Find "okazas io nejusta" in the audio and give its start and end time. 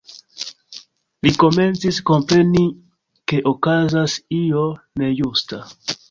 3.51-5.61